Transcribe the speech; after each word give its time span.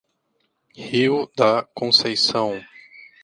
Rio 0.75 1.27
da 1.35 1.61
Conceição 1.75 2.59